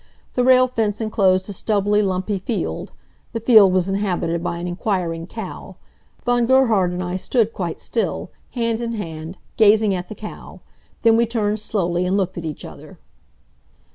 The 0.33 0.43
rail 0.43 0.67
fence 0.67 0.99
enclosed 0.99 1.47
a 1.47 1.53
stubbly, 1.53 2.01
lumpy 2.01 2.39
field. 2.39 2.91
The 3.33 3.39
field 3.39 3.71
was 3.71 3.87
inhabited 3.87 4.41
by 4.43 4.57
an 4.57 4.67
inquiring 4.67 5.27
cow. 5.27 5.75
Von 6.25 6.47
Gerhard 6.47 6.91
and 6.91 7.03
I 7.03 7.17
stood 7.17 7.53
quite 7.53 7.79
still, 7.79 8.31
hand 8.55 8.81
in 8.81 8.93
hand, 8.93 9.37
gazing 9.57 9.93
at 9.93 10.09
the 10.09 10.15
cow. 10.15 10.59
Then 11.03 11.17
we 11.17 11.27
turned 11.27 11.59
slowly 11.59 12.07
and 12.07 12.17
looked 12.17 12.35
at 12.35 12.45
each 12.45 12.65
other. 12.65 12.97